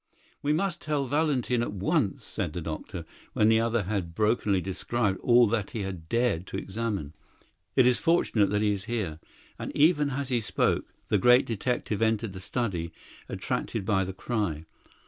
"We 0.41 0.51
must 0.51 0.81
tell 0.81 1.05
Valentin 1.05 1.61
at 1.61 1.73
once," 1.73 2.25
said 2.25 2.53
the 2.53 2.61
doctor, 2.61 3.05
when 3.33 3.49
the 3.49 3.59
other 3.59 3.83
had 3.83 4.15
brokenly 4.15 4.59
described 4.59 5.19
all 5.19 5.45
that 5.49 5.69
he 5.69 5.83
had 5.83 6.09
dared 6.09 6.47
to 6.47 6.57
examine. 6.57 7.13
"It 7.75 7.85
is 7.85 7.99
fortunate 7.99 8.49
that 8.49 8.63
he 8.63 8.73
is 8.73 8.85
here;" 8.85 9.19
and 9.59 9.71
even 9.77 10.09
as 10.09 10.29
he 10.29 10.41
spoke 10.41 10.91
the 11.09 11.19
great 11.19 11.45
detective 11.45 12.01
entered 12.01 12.33
the 12.33 12.39
study, 12.39 12.91
attracted 13.29 13.85
by 13.85 14.03
the 14.03 14.11
cry. 14.13 14.65